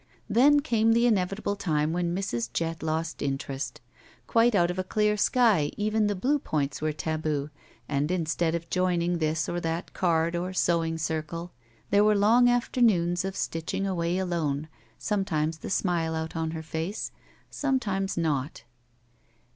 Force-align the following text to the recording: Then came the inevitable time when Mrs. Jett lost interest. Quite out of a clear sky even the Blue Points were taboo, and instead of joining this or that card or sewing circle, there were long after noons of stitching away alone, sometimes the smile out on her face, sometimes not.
Then 0.27 0.61
came 0.61 0.93
the 0.93 1.05
inevitable 1.05 1.55
time 1.55 1.93
when 1.93 2.15
Mrs. 2.15 2.51
Jett 2.51 2.81
lost 2.81 3.21
interest. 3.21 3.81
Quite 4.25 4.55
out 4.55 4.71
of 4.71 4.79
a 4.79 4.83
clear 4.83 5.15
sky 5.15 5.69
even 5.77 6.07
the 6.07 6.15
Blue 6.15 6.39
Points 6.39 6.81
were 6.81 6.91
taboo, 6.91 7.51
and 7.87 8.09
instead 8.09 8.55
of 8.55 8.67
joining 8.71 9.19
this 9.19 9.47
or 9.47 9.59
that 9.61 9.93
card 9.93 10.35
or 10.35 10.53
sewing 10.53 10.97
circle, 10.97 11.51
there 11.91 12.03
were 12.03 12.15
long 12.17 12.49
after 12.49 12.81
noons 12.81 13.23
of 13.23 13.35
stitching 13.35 13.85
away 13.85 14.17
alone, 14.17 14.69
sometimes 14.97 15.59
the 15.59 15.69
smile 15.69 16.15
out 16.15 16.35
on 16.35 16.49
her 16.49 16.63
face, 16.63 17.11
sometimes 17.51 18.17
not. 18.17 18.63